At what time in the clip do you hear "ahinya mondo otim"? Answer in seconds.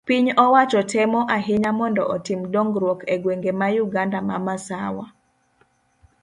1.35-2.39